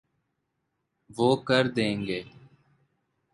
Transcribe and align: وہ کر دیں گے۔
وہ 1.09 1.29
کر 1.47 1.67
دیں 1.67 1.95
گے۔ 2.05 2.21